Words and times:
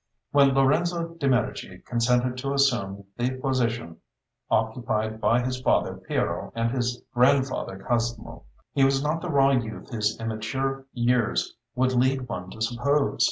When 0.31 0.55
Lorenzo 0.55 1.09
de' 1.09 1.27
Medici 1.27 1.77
consented 1.85 2.35
to 2.39 2.53
assume 2.53 3.05
the 3.17 3.29
"position" 3.37 3.97
occupied 4.49 5.21
by 5.21 5.43
his 5.43 5.61
father 5.61 5.93
Piero 5.93 6.51
and 6.55 6.71
his 6.71 7.03
grandfather 7.13 7.77
Cosmo, 7.77 8.45
he 8.73 8.83
was 8.83 9.03
not 9.03 9.21
the 9.21 9.29
raw 9.29 9.51
youth 9.51 9.91
his 9.91 10.19
immature 10.19 10.85
years 10.91 11.53
would 11.75 11.93
lead 11.93 12.27
one 12.27 12.49
to 12.49 12.61
suppose. 12.63 13.19